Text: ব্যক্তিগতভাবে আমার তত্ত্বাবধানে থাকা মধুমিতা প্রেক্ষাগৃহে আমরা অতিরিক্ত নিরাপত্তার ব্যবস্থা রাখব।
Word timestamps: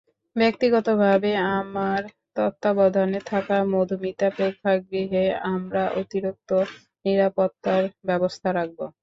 ব্যক্তিগতভাবে 0.35 1.31
আমার 1.55 2.01
তত্ত্বাবধানে 2.35 3.19
থাকা 3.25 3.57
মধুমিতা 3.71 4.27
প্রেক্ষাগৃহে 4.35 5.23
আমরা 5.53 5.83
অতিরিক্ত 5.99 6.49
নিরাপত্তার 7.05 7.83
ব্যবস্থা 8.07 8.49
রাখব। 8.57 8.79